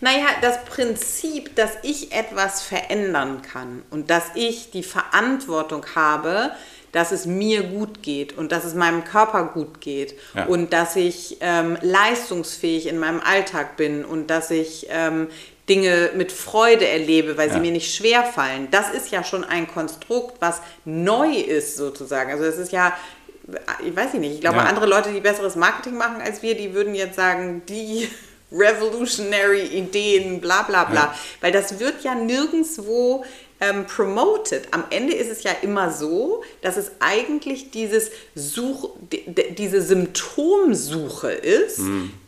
[0.00, 6.50] Naja, das Prinzip, dass ich etwas verändern kann und dass ich die Verantwortung habe,
[6.92, 10.44] dass es mir gut geht und dass es meinem Körper gut geht Ja.
[10.44, 15.28] und dass ich ähm, leistungsfähig in meinem Alltag bin und dass ich ähm,
[15.68, 17.60] Dinge mit Freude erlebe, weil sie Ja.
[17.60, 18.68] mir nicht schwer fallen.
[18.70, 22.30] Das ist ja schon ein Konstrukt, was neu ist sozusagen.
[22.30, 22.92] Also es ist ja,
[23.84, 24.64] ich weiß nicht, ich glaube, Ja.
[24.64, 28.08] andere Leute, die besseres Marketing machen als wir, die würden jetzt sagen, die
[28.52, 31.00] revolutionary Ideen, bla bla bla.
[31.00, 31.14] Ja.
[31.40, 33.24] Weil das wird ja nirgendwo
[33.60, 34.68] ähm, promoted.
[34.72, 39.80] Am Ende ist es ja immer so, dass es eigentlich dieses Such, di- di- diese
[39.80, 41.80] Symptomsuche ist,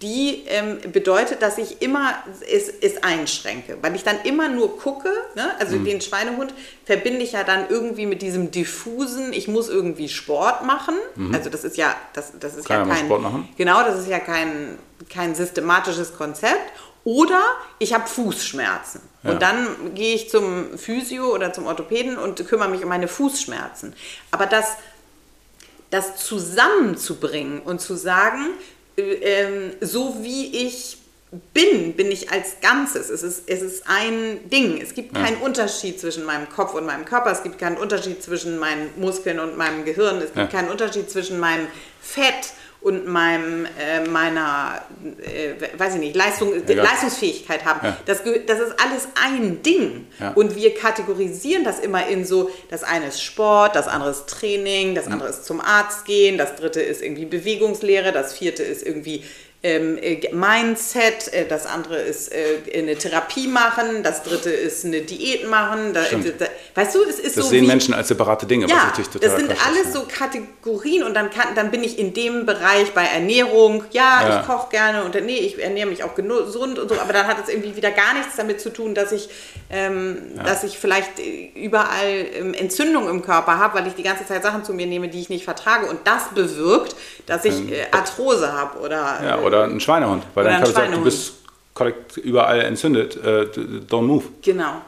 [0.03, 2.15] die ähm, bedeutet, dass ich immer
[2.51, 3.79] es, es einschränke.
[3.83, 5.51] Weil ich dann immer nur gucke, ne?
[5.59, 10.65] also den Schweinehund verbinde ich ja dann irgendwie mit diesem diffusen, ich muss irgendwie Sport
[10.65, 10.95] machen.
[11.33, 13.49] Also das ist ja, das, das ist Keiner ja kein, Sport machen.
[13.57, 14.79] Genau, das ist ja kein,
[15.13, 16.73] kein systematisches Konzept.
[17.07, 17.41] Oder
[17.79, 19.01] ich habe Fußschmerzen.
[19.23, 19.31] Ja.
[19.31, 23.95] Und dann gehe ich zum Physio oder zum Orthopäden und kümmere mich um meine Fußschmerzen.
[24.33, 24.73] Aber das,
[25.91, 28.47] das zusammenzubringen und zu sagen,
[28.99, 30.99] äh, ähm, so wie ich
[31.55, 33.09] bin, bin ich als Ganzes.
[33.09, 34.81] Es ist, es ist ein Ding.
[34.83, 37.31] Es gibt keinen Unterschied zwischen meinem Kopf und meinem Körper.
[37.31, 40.17] Es gibt keinen Unterschied zwischen meinen Muskeln und meinem Gehirn.
[40.17, 40.47] Es gibt ja.
[40.47, 41.69] keinen Unterschied zwischen meinem
[42.01, 42.53] Fett
[42.87, 44.81] und meinem, äh, meiner,
[45.21, 47.81] äh, weiß ich nicht, Leistung, Leistungsfähigkeit haben.
[47.85, 47.97] Ja.
[48.07, 50.07] Das, das ist alles ein Ding.
[50.21, 50.31] Ja.
[50.35, 54.95] Und wir kategorisieren das immer in so, das eine ist Sport, das andere ist Training,
[54.95, 59.25] das andere ist zum Arzt gehen, das dritte ist irgendwie Bewegungslehre, das vierte ist irgendwie
[59.67, 65.01] ähm, äh, Mindset, äh, das andere ist äh, eine Therapie machen, das dritte ist eine
[65.01, 65.93] Diät machen.
[65.93, 67.51] Da, da, weißt du, es ist das so.
[67.51, 71.03] sehen wie, Menschen als separate Dinge, ja, was natürlich total Das sind alles so Kategorien
[71.03, 74.41] und dann, kann, dann bin ich in dem Bereich bei Ernährung, ja, ja.
[74.41, 77.39] ich koche gerne und nee, ich ernähre mich auch gesund und so, aber dann hat
[77.43, 79.29] es irgendwie wieder gar nichts damit zu tun, dass ich,
[79.71, 80.45] ähm, ja.
[80.45, 81.19] dass ich vielleicht
[81.55, 85.09] überall ähm, Entzündung im Körper habe, weil ich die ganze Zeit Sachen zu mir nehme,
[85.09, 86.95] die ich nicht vertrage und das bewirkt,
[87.27, 90.73] dass ich ähm, äh, Arthrose habe oder, ja, oder oder ein Schweinehund, weil dann kann
[90.73, 91.35] sagt, du bist
[92.17, 93.47] überall entzündet, äh,
[93.89, 94.25] don't move.
[94.43, 94.81] Genau.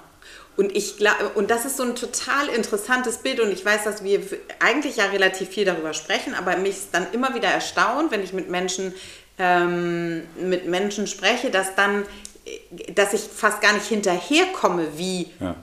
[0.56, 0.96] Und, ich,
[1.36, 4.20] und das ist so ein total interessantes Bild und ich weiß, dass wir
[4.58, 8.50] eigentlich ja relativ viel darüber sprechen, aber mich dann immer wieder erstaunt, wenn ich mit
[8.50, 8.92] Menschen,
[9.38, 12.04] ähm, mit Menschen spreche, dass dann,
[12.92, 15.54] dass ich fast gar nicht hinterherkomme, wie, ja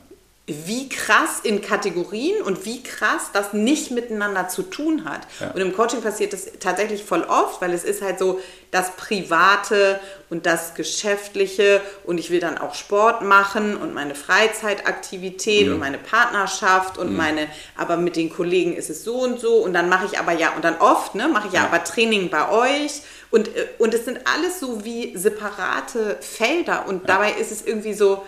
[0.48, 5.22] wie krass in Kategorien und wie krass das nicht miteinander zu tun hat.
[5.40, 5.50] Ja.
[5.50, 10.00] Und im Coaching passiert das tatsächlich voll oft, weil es ist halt so das Private
[10.30, 15.74] und das Geschäftliche und ich will dann auch Sport machen und meine Freizeitaktivität ja.
[15.74, 17.18] und meine Partnerschaft und ja.
[17.18, 20.34] meine, aber mit den Kollegen ist es so und so und dann mache ich aber
[20.34, 23.96] ja, und dann oft, ne, mache ich ja, aber Training bei euch und, äh, und
[23.96, 28.24] es sind alles so wie separate Felder und dabei ist es irgendwie so,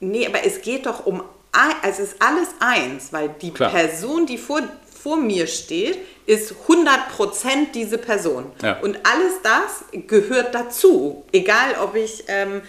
[0.00, 1.22] nee, aber es geht doch um
[1.82, 3.70] es ist alles eins, weil die Klar.
[3.70, 4.62] Person, die vor,
[5.02, 8.52] vor mir steht, ist 100% diese Person.
[8.62, 8.78] Ja.
[8.80, 11.24] Und alles das gehört dazu.
[11.32, 12.60] Egal, ob ich, ähm,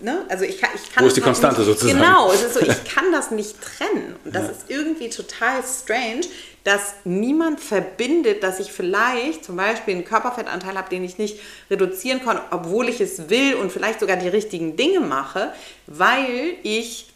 [0.00, 0.24] ne?
[0.28, 1.98] also ich kann, ich kann Wo ist die Konstante nicht, sozusagen?
[1.98, 4.16] Genau, es ist so, ich kann das nicht trennen.
[4.24, 4.50] Und das ja.
[4.50, 6.22] ist irgendwie total strange,
[6.64, 11.38] dass niemand verbindet, dass ich vielleicht zum Beispiel einen Körperfettanteil habe, den ich nicht
[11.70, 15.52] reduzieren kann, obwohl ich es will und vielleicht sogar die richtigen Dinge mache,
[15.86, 17.06] weil ich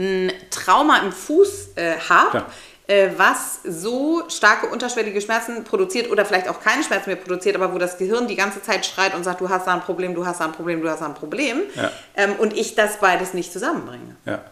[0.00, 2.44] ein Trauma im Fuß äh, habe,
[2.86, 7.72] äh, was so starke unterschwellige Schmerzen produziert oder vielleicht auch keine Schmerzen mehr produziert, aber
[7.72, 10.26] wo das Gehirn die ganze Zeit schreit und sagt, du hast da ein Problem, du
[10.26, 11.60] hast da ein Problem, du hast da ein Problem.
[11.76, 11.92] Ja.
[12.16, 14.16] Ähm, und ich das beides nicht zusammenbringe.
[14.24, 14.42] Ja.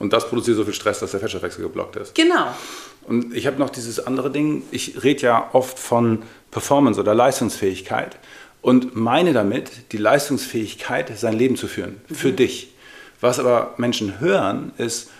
[0.00, 2.14] Und das produziert so viel Stress, dass der Fettstoffwechsel geblockt ist.
[2.14, 2.54] Genau.
[3.02, 8.16] Und ich habe noch dieses andere Ding, ich rede ja oft von Performance oder Leistungsfähigkeit
[8.62, 12.14] und meine damit die Leistungsfähigkeit, sein Leben zu führen, mhm.
[12.14, 12.72] für dich.
[13.20, 15.10] Was aber Menschen hören, ist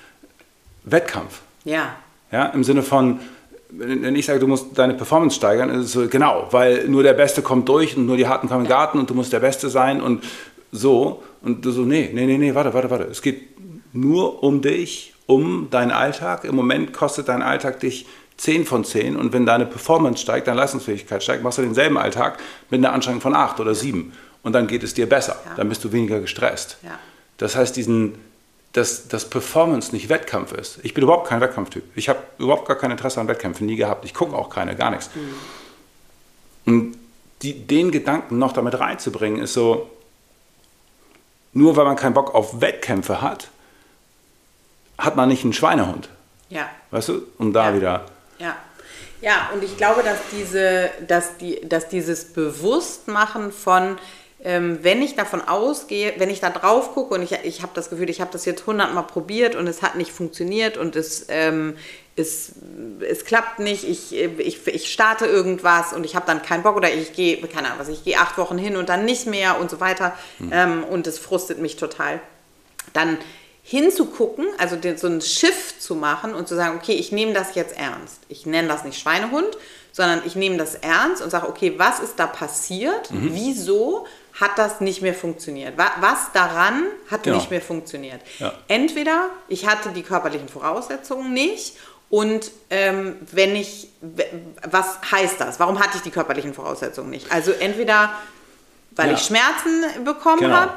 [0.84, 1.40] Wettkampf.
[1.64, 1.96] Ja.
[2.32, 3.20] Ja, im Sinne von,
[3.70, 7.14] wenn ich sage, du musst deine Performance steigern, ist es so, genau, weil nur der
[7.14, 9.68] Beste kommt durch und nur die Harten kommen im Garten und du musst der Beste
[9.68, 10.24] sein und
[10.72, 11.22] so.
[11.42, 13.04] Und du so, nee, nee, nee, nee, warte, warte, warte.
[13.04, 13.48] Es geht
[13.92, 16.44] nur um dich, um deinen Alltag.
[16.44, 20.58] Im Moment kostet dein Alltag dich 10 von 10 und wenn deine Performance steigt, deine
[20.58, 22.38] Leistungsfähigkeit steigt, machst du denselben Alltag
[22.70, 25.36] mit einer Anstrengung von 8 oder 7 und dann geht es dir besser.
[25.44, 25.56] Ja.
[25.56, 26.78] Dann bist du weniger gestresst.
[26.82, 26.98] Ja.
[27.40, 28.18] Das heißt, diesen,
[28.74, 30.79] dass, dass Performance nicht Wettkampf ist.
[30.83, 31.85] Ich bin überhaupt kein Wettkampftyp.
[31.96, 34.05] Ich habe überhaupt gar kein Interesse an Wettkämpfen, nie gehabt.
[34.05, 35.09] Ich gucke auch keine, gar nichts.
[35.14, 35.35] Mhm.
[36.66, 36.98] Und
[37.40, 39.90] die, den Gedanken noch damit reinzubringen, ist so,
[41.55, 43.48] nur weil man keinen Bock auf Wettkämpfe hat,
[44.98, 46.11] hat man nicht einen Schweinehund.
[46.50, 46.68] Ja.
[46.90, 47.22] Weißt du?
[47.38, 47.74] Und da ja.
[47.74, 48.07] wieder.
[48.38, 48.57] Ja.
[49.22, 53.98] Ja, und ich glaube, dass, diese, dass, die, dass dieses Bewusstmachen von,
[54.42, 57.90] ähm, wenn ich davon ausgehe, wenn ich da drauf gucke und ich, ich habe das
[57.90, 61.76] Gefühl, ich habe das jetzt hundertmal probiert und es hat nicht funktioniert und es, ähm,
[62.16, 62.53] es,
[63.07, 66.90] es klappt nicht, ich, ich, ich starte irgendwas und ich habe dann keinen Bock oder
[66.90, 69.70] ich gehe, keine Ahnung was, ich gehe acht Wochen hin und dann nicht mehr und
[69.70, 70.50] so weiter mhm.
[70.53, 72.20] ähm, und es frustet mich total,
[72.94, 73.18] dann
[73.62, 77.55] hinzugucken, also den, so einen Schiff zu machen und zu sagen, okay, ich nehme das
[77.55, 78.20] jetzt ernst.
[78.29, 79.57] Ich nenne das nicht Schweinehund,
[79.92, 83.11] sondern ich nehme das ernst und sage, okay, was ist da passiert?
[83.11, 83.31] Mhm.
[83.33, 84.07] Wieso
[84.40, 85.74] hat das nicht mehr funktioniert.
[85.76, 87.37] Was daran hat genau.
[87.37, 88.20] nicht mehr funktioniert?
[88.38, 88.53] Ja.
[88.68, 91.76] Entweder ich hatte die körperlichen Voraussetzungen nicht
[92.09, 93.88] und ähm, wenn ich,
[94.68, 95.61] was heißt das?
[95.61, 97.31] Warum hatte ich die körperlichen Voraussetzungen nicht?
[97.31, 98.14] Also entweder,
[98.92, 99.14] weil ja.
[99.14, 100.55] ich Schmerzen bekommen genau.
[100.55, 100.72] habe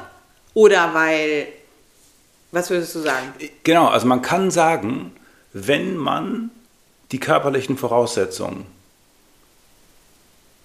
[0.52, 1.48] oder weil,
[2.52, 3.32] was würdest du sagen?
[3.62, 5.16] Genau, also man kann sagen,
[5.54, 6.50] wenn man
[7.12, 8.66] die körperlichen Voraussetzungen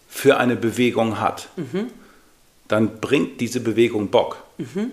[0.09, 1.91] für eine Bewegung hat, mhm
[2.69, 4.38] dann bringt diese Bewegung Bock.
[4.58, 4.91] Mhm.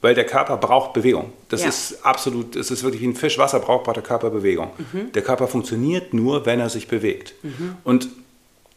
[0.00, 1.32] Weil der Körper braucht Bewegung.
[1.48, 1.68] Das ja.
[1.68, 4.70] ist absolut, es ist wirklich wie ein Fisch, Wasser braucht, braucht der Körper Bewegung.
[4.92, 5.12] Mhm.
[5.12, 7.34] Der Körper funktioniert nur, wenn er sich bewegt.
[7.44, 7.76] Mhm.
[7.84, 8.08] Und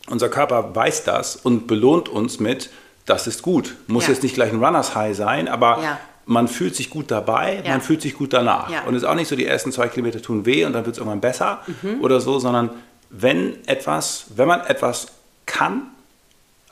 [0.08, 2.70] unser Körper weiß das und belohnt uns mit
[3.08, 3.76] das ist gut.
[3.88, 4.14] Muss Ja.
[4.14, 6.00] jetzt nicht gleich ein Runners High sein, aber Ja.
[6.26, 8.70] man fühlt sich gut dabei, man fühlt sich gut danach.
[8.88, 10.96] Und es ist auch nicht so, die ersten zwei Kilometer tun weh und dann wird
[10.96, 12.02] es irgendwann besser Mhm.
[12.02, 12.70] oder so, sondern
[13.12, 15.08] wenn etwas, wenn man etwas
[15.46, 15.84] kann,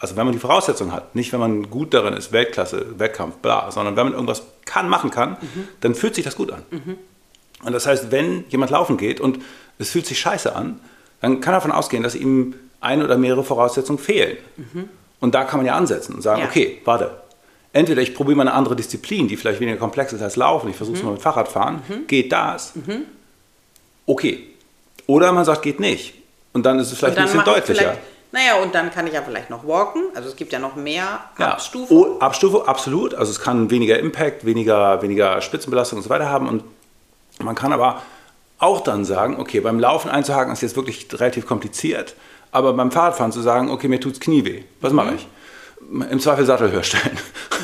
[0.03, 3.71] also wenn man die Voraussetzung hat, nicht wenn man gut darin ist, Weltklasse, Wettkampf, bla,
[3.71, 5.67] sondern wenn man irgendwas kann, machen kann, Mhm.
[5.81, 6.63] dann fühlt sich das gut an.
[7.63, 9.39] Und das heißt, wenn jemand laufen geht und
[9.79, 10.79] es fühlt sich scheiße an,
[11.21, 14.37] dann kann er davon ausgehen, dass ihm eine oder mehrere Voraussetzungen fehlen.
[15.21, 16.47] Und da kann man ja ansetzen und sagen, Ja.
[16.47, 17.11] okay, warte.
[17.71, 20.75] Entweder ich probiere mal eine andere Disziplin, die vielleicht weniger komplex ist als Laufen, ich
[20.75, 22.73] versuche es mal mit Fahrradfahren, geht das?
[24.05, 24.47] Okay.
[25.07, 26.13] Oder man sagt, geht nicht.
[26.51, 27.97] Und dann ist es vielleicht ein bisschen deutlicher.
[28.34, 30.06] Naja, und dann kann ich ja vielleicht noch walken.
[30.15, 31.52] Also es gibt ja noch mehr Ja.
[31.52, 32.13] Abstufungen.
[32.15, 33.13] Oh, Abstufe, absolut.
[33.13, 36.50] Also es kann weniger Impact, weniger, weniger Spitzenbelastung und so weiter haben.
[36.50, 36.63] Und
[37.39, 38.02] man kann aber
[38.58, 42.15] auch dann sagen, okay, beim Laufen einzuhaken ist jetzt wirklich relativ kompliziert.
[42.52, 44.63] Aber beim Fahrradfahren zu sagen, okay, mir tut's Knie weh.
[44.82, 45.28] Was mache ich?
[46.10, 47.19] Im Zweifel Sattel höher stellen.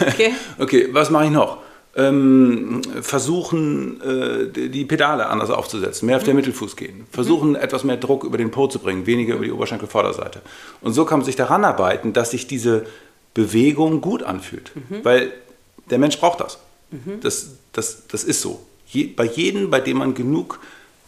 [0.07, 0.35] Okay.
[0.59, 1.57] okay, was mache ich noch?
[1.99, 6.27] ähm, versuchen, äh, die Pedale anders aufzusetzen, mehr auf mhm.
[6.27, 7.55] den Mittelfuß gehen, versuchen, mhm.
[7.55, 10.41] etwas mehr Druck über den Po zu bringen, weniger über die Oberschenkelvorderseite.
[10.81, 12.85] Und so kann man sich daran arbeiten, dass sich diese
[13.33, 15.03] Bewegung gut anfühlt, mhm.
[15.03, 15.33] weil
[15.89, 16.59] der Mensch braucht das.
[16.91, 17.19] Mhm.
[17.21, 18.65] Das, das, das ist so.
[18.87, 20.61] Je, bei jedem, bei dem man genug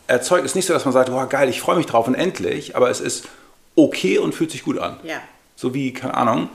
[0.08, 2.76] erzeugt, ist nicht so, dass man sagt, boah, geil, ich freue mich drauf und endlich,
[2.76, 3.30] aber es ist
[3.76, 4.98] okay und fühlt sich gut an.
[5.04, 5.22] Ja.
[5.56, 6.50] So wie, keine Ahnung,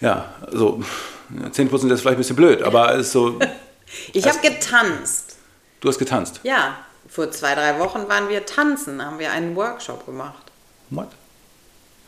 [0.00, 0.82] ja, so
[1.30, 3.38] 10% ist vielleicht ein bisschen blöd, aber es ist so.
[4.12, 5.36] ich habe also- getanzt.
[5.80, 6.40] Du hast getanzt?
[6.42, 6.78] Ja.
[7.08, 10.42] Vor zwei, drei Wochen waren wir tanzen, haben wir einen Workshop gemacht.
[10.90, 11.08] What?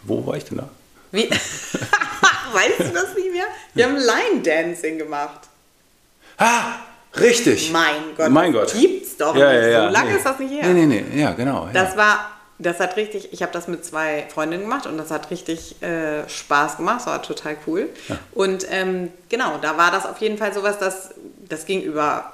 [0.02, 0.68] Wo war ich denn da?
[1.12, 1.30] Wie?
[2.52, 3.46] weißt du das nicht mehr?
[3.74, 5.40] Wir haben Line Dancing gemacht.
[6.36, 6.76] Ah,
[7.18, 7.70] richtig.
[7.72, 8.30] Mein Gott.
[8.30, 8.72] Mein Gott.
[8.72, 9.62] Gibt's doch ja, nicht.
[9.62, 10.16] Ja, ja, so lange nee.
[10.16, 10.66] ist das nicht her.
[10.66, 11.20] Nee, nee, nee.
[11.20, 11.68] Ja, genau.
[11.72, 15.30] Das war das hat richtig, ich habe das mit zwei Freundinnen gemacht und das hat
[15.30, 17.88] richtig äh, Spaß gemacht, das war total cool.
[18.32, 21.14] Und ähm, genau, da war das auf jeden Fall sowas, das,
[21.48, 22.32] das ging über,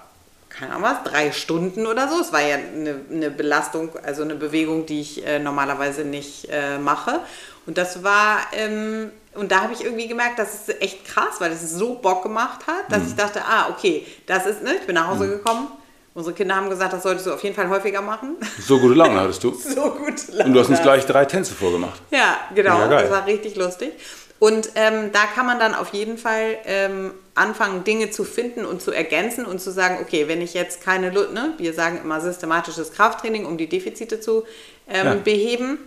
[0.48, 2.20] keine Ahnung was, drei Stunden oder so.
[2.20, 6.78] Es war ja eine, eine Belastung, also eine Bewegung, die ich äh, normalerweise nicht äh,
[6.78, 7.20] mache.
[7.66, 11.52] Und das war, ähm, und da habe ich irgendwie gemerkt, das ist echt krass, weil
[11.52, 14.94] es so Bock gemacht hat, dass ich dachte, ah, okay, das ist, ne, ich bin
[14.94, 15.68] nach Hause gekommen.
[16.14, 18.36] Unsere Kinder haben gesagt, das solltest du auf jeden Fall häufiger machen.
[18.60, 19.52] So gute Laune hattest du.
[19.54, 20.14] so gut.
[20.44, 22.00] Und du hast uns gleich drei Tänze vorgemacht.
[22.10, 22.78] Ja, genau.
[22.88, 23.02] Geil.
[23.02, 23.92] Das war richtig lustig.
[24.38, 28.80] Und ähm, da kann man dann auf jeden Fall ähm, anfangen, Dinge zu finden und
[28.80, 32.92] zu ergänzen und zu sagen, okay, wenn ich jetzt keine ne, wir sagen immer systematisches
[32.92, 34.44] Krafttraining, um die Defizite zu
[34.88, 35.14] ähm, Ja.
[35.14, 35.78] beheben,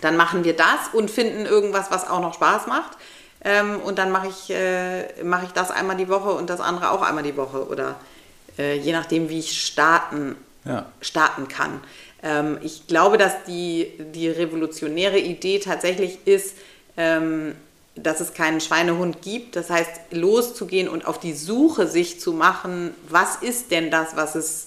[0.00, 2.92] dann machen wir das und finden irgendwas, was auch noch Spaß macht.
[3.44, 6.90] Ähm, und dann mache ich, äh, mache ich das einmal die Woche und das andere
[6.92, 7.96] auch einmal die Woche oder
[8.58, 10.86] äh, je nachdem, wie ich starten Ja.
[11.00, 11.80] starten kann.
[12.22, 16.56] Ähm, ich glaube, dass die, die revolutionäre Idee tatsächlich ist,
[16.96, 17.54] ähm,
[17.94, 19.54] dass es keinen Schweinehund gibt.
[19.56, 24.34] Das heißt, loszugehen und auf die Suche sich zu machen, was ist denn das, was
[24.34, 24.66] es,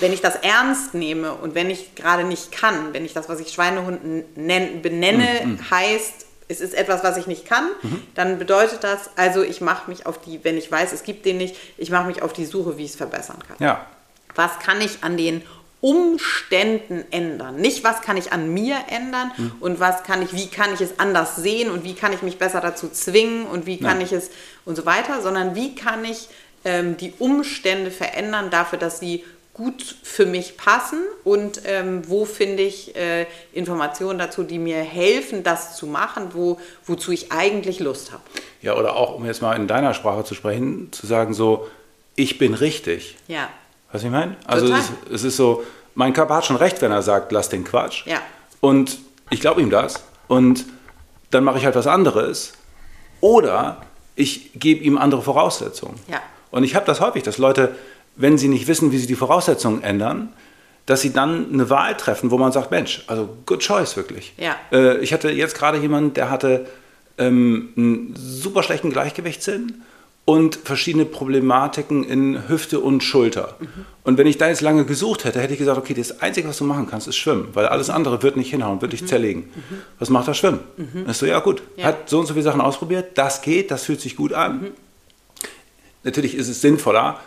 [0.00, 3.40] wenn ich das ernst nehme und wenn ich gerade nicht kann, wenn ich das, was
[3.40, 7.68] ich Schweinehund nenn, benenne, heißt, es ist etwas, was ich nicht kann,
[8.14, 11.38] dann bedeutet das, also ich mache mich auf die, wenn ich weiß, es gibt den
[11.38, 13.86] nicht, ich mache mich auf die Suche, wie ich es verbessern kann Ja.
[14.34, 15.42] was kann ich an den
[15.80, 17.56] Umständen ändern?
[17.56, 19.30] Nicht, was kann ich an mir ändern
[19.60, 22.38] und was kann ich, wie kann ich es anders sehen und wie kann ich mich
[22.38, 24.06] besser dazu zwingen und wie kann Nein.
[24.06, 24.30] ich es
[24.64, 26.28] und so weiter, sondern wie kann ich
[26.64, 32.64] ähm, die Umstände verändern dafür, dass sie gut für mich passen und ähm, wo finde
[32.64, 38.12] ich äh, Informationen dazu, die mir helfen, das zu machen, wo, wozu ich eigentlich Lust
[38.12, 38.22] habe.
[38.62, 41.68] Ja, oder auch, um jetzt mal in deiner Sprache zu sprechen, zu sagen so,
[42.16, 43.16] ich bin richtig.
[43.28, 43.48] Ja,
[43.94, 44.36] Weißt du, was ich meine?
[44.44, 45.62] Also es, es ist so,
[45.94, 48.04] mein Körper hat schon recht, wenn er sagt, lass den Quatsch.
[48.06, 48.20] Ja.
[48.60, 48.98] Und
[49.30, 50.02] ich glaube ihm das.
[50.26, 50.64] Und
[51.30, 52.54] dann mache ich halt was anderes.
[53.20, 53.82] Oder
[54.16, 55.94] ich gebe ihm andere Voraussetzungen.
[56.08, 56.20] Ja.
[56.50, 57.76] Und ich habe das häufig, dass Leute,
[58.16, 60.28] wenn sie nicht wissen, wie sie die Voraussetzungen ändern,
[60.86, 64.34] dass sie dann eine Wahl treffen, wo man sagt, Mensch, also good choice wirklich.
[64.36, 64.56] Ja.
[64.70, 66.66] Äh, ich hatte jetzt gerade jemanden, der hatte
[67.18, 69.82] ähm, einen super schlechten Gleichgewichtssinn
[70.26, 73.56] und verschiedene Problematiken in Hüfte und Schulter.
[74.04, 76.56] Und wenn ich da jetzt lange gesucht hätte, hätte ich gesagt, okay, das Einzige, was
[76.58, 79.50] du machen kannst, ist schwimmen, weil alles andere wird nicht hinhauen, wird dich zerlegen.
[79.98, 80.60] Was macht das Schwimmen?
[80.76, 81.86] Dann ist so, ja gut, Ja.
[81.86, 84.68] hat so und so viele Sachen ausprobiert, das geht, das fühlt sich gut an.
[86.04, 87.20] Natürlich ist es sinnvoller,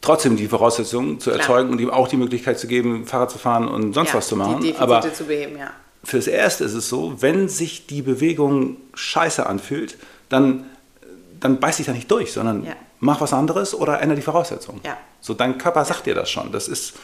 [0.00, 1.40] trotzdem die Voraussetzungen zu Klar.
[1.40, 4.28] erzeugen und ihm auch die Möglichkeit zu geben, Fahrrad zu fahren und sonst ja, was
[4.28, 4.60] zu machen.
[4.60, 5.70] Die Defizite Aber zu beheben, ja.
[6.04, 9.96] fürs Erste ist es so, wenn sich die Bewegung scheiße anfühlt,
[10.28, 10.66] dann,
[11.40, 12.72] dann beiß dich da nicht durch, sondern Ja.
[13.00, 14.80] mach was anderes oder ändere die Voraussetzungen.
[14.84, 14.96] Ja.
[15.20, 16.52] So, dein Körper sagt dir das schon.
[16.52, 16.94] Das ist,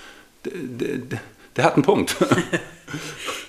[0.44, 1.18] der, der,
[1.56, 2.16] der hat einen Punkt.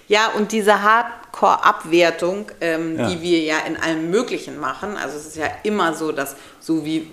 [0.09, 3.09] Ja, und diese Hardcore-Abwertung, ähm, Ja.
[3.09, 6.85] die wir ja in allem Möglichen machen, also es ist ja immer so, dass so
[6.85, 7.07] wie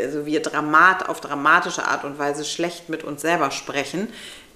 [0.00, 4.08] also wir Dramat auf dramatische Art und Weise schlecht mit uns selber sprechen,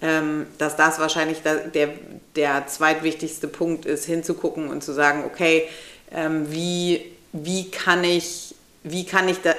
[0.02, 1.88] ähm, dass das wahrscheinlich der,
[2.36, 5.68] der zweitwichtigste Punkt ist, hinzugucken und zu sagen, okay,
[6.12, 9.54] ähm, wie, wie kann ich wie kann ich da,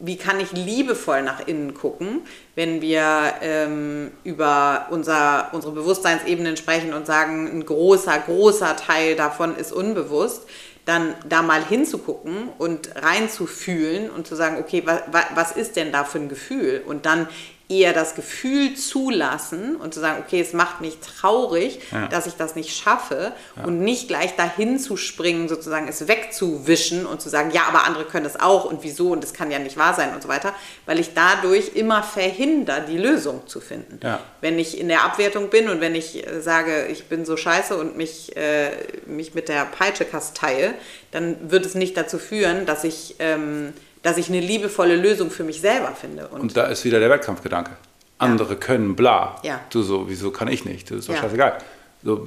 [0.00, 2.22] wie kann ich liebevoll nach innen gucken,
[2.56, 9.56] wenn wir ähm, über unser, unsere Bewusstseinsebenen sprechen und sagen, ein großer, großer Teil davon
[9.56, 10.42] ist unbewusst,
[10.86, 15.92] dann da mal hinzugucken und reinzufühlen und zu sagen, okay, wa, wa, was ist denn
[15.92, 16.82] da für ein Gefühl?
[16.86, 17.28] Und dann
[17.68, 22.06] eher das Gefühl zulassen und zu sagen, okay, es macht mich traurig, Ja.
[22.06, 23.32] dass ich das nicht schaffe
[23.64, 28.04] und nicht gleich dahin zu springen, sozusagen es wegzuwischen und zu sagen, ja, aber andere
[28.04, 30.54] können es auch und wieso und das kann ja nicht wahr sein und so weiter,
[30.86, 33.98] weil ich dadurch immer verhindere, die Lösung zu finden.
[34.02, 34.20] Ja.
[34.40, 37.76] Wenn ich in der Abwertung bin und wenn ich äh, sage, ich bin so scheiße
[37.76, 38.70] und mich, äh,
[39.06, 40.74] mich mit der Peitsche kasteie,
[41.10, 43.72] dann wird es nicht dazu führen, dass ich, ähm,
[44.06, 46.28] dass ich eine liebevolle Lösung für mich selber finde.
[46.28, 47.72] Und, Und da ist wieder der Wettkampfgedanke.
[48.18, 49.34] Andere können, bla.
[49.42, 49.60] Ja.
[49.70, 50.88] Du so, wieso kann ich nicht?
[50.92, 51.22] Das ist doch Ja.
[51.22, 51.58] scheißegal.
[52.04, 52.24] So,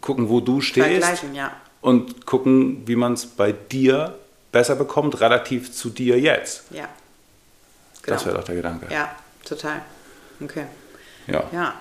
[0.00, 1.52] gucken, wo du stehst ja.
[1.80, 4.18] und gucken, wie man es bei dir
[4.50, 6.64] besser bekommt, relativ zu dir jetzt.
[6.70, 6.88] Ja.
[8.04, 8.26] Das Genau.
[8.26, 8.86] wäre doch der Gedanke.
[8.92, 9.14] Ja,
[9.44, 9.82] total.
[10.42, 10.64] Okay.
[11.28, 11.44] Ja.
[11.52, 11.74] Ja.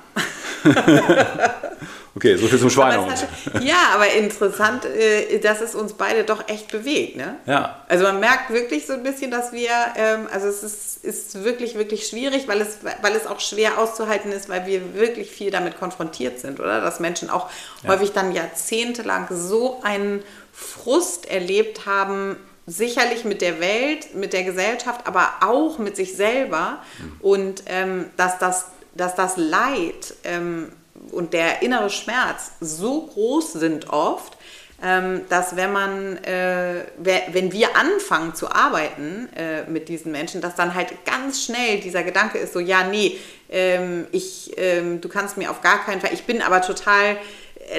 [2.17, 3.13] Okay, so viel zum Aber Schweinehund.
[3.13, 7.36] es hat, ja, aber interessant, äh, dass es uns beide doch echt bewegt, ne?
[7.45, 7.84] Ja.
[7.89, 11.75] Also man merkt wirklich so ein bisschen, dass wir, ähm, also es ist, ist wirklich,
[11.75, 15.78] wirklich schwierig, weil es, weil es auch schwer auszuhalten ist, weil wir wirklich viel damit
[15.78, 16.80] konfrontiert sind, oder?
[16.80, 17.49] Dass Menschen auch
[17.86, 20.23] häufig dann jahrzehntelang so einen
[20.54, 26.80] Frust erlebt haben, sicherlich mit der Welt, mit der Gesellschaft, aber auch mit sich selber
[27.19, 30.72] und ähm, dass, das, dass das Leid ähm,
[31.12, 34.38] und der innere Schmerz so groß sind oft,
[34.84, 40.56] ähm, dass wenn man, äh, wenn wir anfangen zu arbeiten äh, mit diesen Menschen, dass
[40.56, 43.18] dann halt ganz schnell dieser Gedanke ist so, ja, nee,
[43.50, 47.18] ähm, ich, ähm, du kannst mir auf gar keinen Fall, ich bin aber total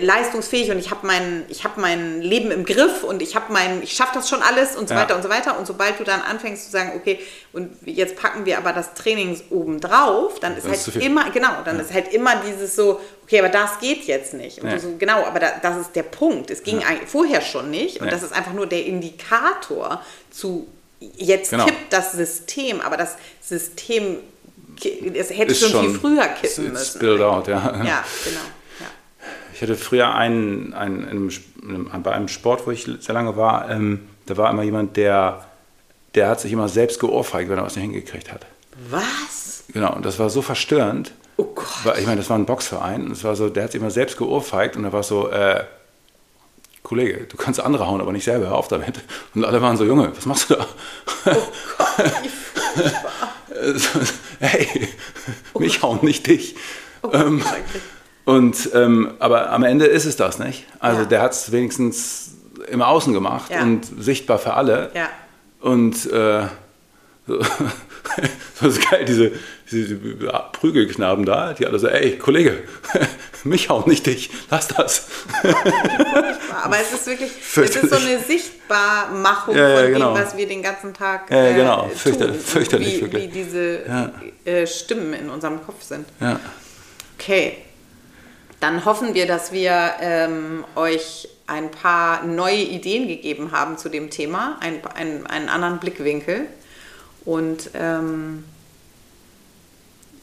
[0.01, 3.83] leistungsfähig und ich habe mein, ich hab mein Leben im Griff und ich habe mein,
[3.83, 5.01] ich schaffe das schon alles und so Ja.
[5.03, 5.57] weiter und so weiter.
[5.59, 7.21] Und sobald du dann anfängst zu sagen, okay,
[7.53, 11.63] und jetzt packen wir aber das Training oben drauf, dann ist Das halt immer, genau,
[11.65, 14.61] dann ist halt immer dieses so, okay, aber das geht jetzt nicht.
[14.61, 14.79] Und Ja.
[14.79, 16.51] so, genau, aber da, das ist der Punkt.
[16.51, 18.01] Es ging vorher schon nicht.
[18.01, 18.11] Und Ja.
[18.13, 20.67] das ist einfach nur der Indikator zu,
[20.99, 21.65] jetzt Genau.
[21.65, 24.19] kippt das System, aber das System,
[25.15, 26.97] es hätte Ist schon, viel früher kippen müssen.
[26.99, 27.55] Spilled out, ja.
[27.85, 28.41] Ja, genau.
[29.57, 31.09] Ich hatte früher einen, einen,
[31.63, 34.99] in einem, bei einem Sport, wo ich sehr lange war, ähm, da war immer jemand,
[34.99, 35.47] der,
[36.15, 38.45] der hat sich immer selbst geohrfeigt, wenn er was nicht hingekriegt hat.
[38.91, 39.65] Was?
[39.73, 41.13] Genau, und das war so verstörend.
[41.39, 41.67] Oh Gott.
[41.85, 43.07] Weil, ich meine, das war ein Boxverein.
[43.07, 45.65] Und es war so, der hat sich immer selbst geohrfeigt und da war so, äh,
[46.83, 49.01] Kollege, du kannst andere hauen, aber nicht selber, hör auf damit.
[49.35, 50.67] Und alle waren so, Junge, was machst du da?
[54.41, 54.89] hey,
[55.59, 56.57] mich hauen, nicht dich.
[57.11, 57.83] ähm, schrecklich.
[58.27, 60.65] Und, ähm, aber am Ende ist es das nicht.
[60.79, 61.07] Also Ja.
[61.07, 62.33] der hat es wenigstens
[62.69, 63.63] im Außen gemacht Ja.
[63.63, 64.91] und sichtbar für alle.
[64.95, 65.09] Ja.
[65.61, 66.43] Und äh,
[67.27, 69.33] so, das ist geil, diese,
[69.71, 69.97] diese
[70.53, 72.63] Prügelknaben da, die alle so, ey, Kollege,
[73.45, 75.09] mich hauen, nicht dich, lass das.
[76.63, 80.15] Aber es ist wirklich, es ist so eine Sichtbarmachung Ja, ja, von genau.
[80.15, 81.83] dem, was wir den ganzen Tag Ja, äh, genau.
[81.83, 81.91] tun.
[81.97, 83.23] Fürchterlich, Und fürchterlich, wie, wirklich.
[83.25, 84.13] wie diese Ja.
[84.45, 86.07] äh, Stimmen in unserem Kopf sind.
[86.21, 86.39] Ja.
[87.19, 87.57] Okay,
[88.61, 94.11] dann hoffen wir, dass wir ähm, euch ein paar neue Ideen gegeben haben zu dem
[94.11, 96.47] Thema, ein, ein, einen anderen Blickwinkel.
[97.25, 98.45] Und ähm,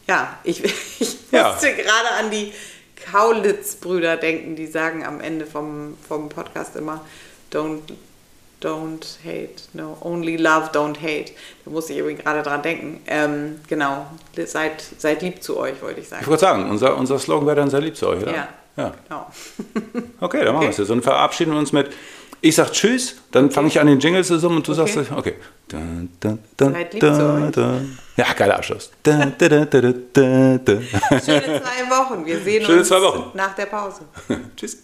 [0.07, 0.63] ja, ich,
[0.99, 1.51] ich Ja.
[1.53, 2.53] musste gerade an die
[3.11, 7.05] Kaulitz-Brüder denken, die sagen am Ende vom, vom Podcast immer,
[7.51, 7.81] don't,
[8.63, 11.31] don't hate, no, only love, don't hate.
[11.65, 13.01] Da musste ich irgendwie gerade dran denken.
[13.07, 14.05] Ähm, genau,
[14.45, 16.21] seid, seid lieb zu euch, wollte ich sagen.
[16.21, 18.33] Ich wollte sagen, unser, unser Slogan wäre dann sehr lieb zu euch, oder?
[18.33, 18.47] Ja.
[18.77, 18.93] ja.
[19.07, 19.27] Genau.
[20.21, 20.69] Okay, dann machen wir Okay.
[20.69, 20.89] es jetzt.
[20.89, 21.91] Und verabschieden wir uns mit,
[22.39, 24.91] ich sag Tschüss, dann fange ich an, den Jingle zu summen und du Okay.
[24.91, 25.35] sagst, okay.
[25.67, 27.55] Dun, dun, dun, Seid lieb zu euch.
[28.15, 28.91] Ja, geiler Abschluss.
[29.05, 29.49] Schöne zwei
[31.89, 32.25] Wochen.
[32.25, 33.31] Wir sehen Schöne uns zwei Wochen.
[33.35, 34.01] nach der Pause.
[34.55, 34.77] Tschüss.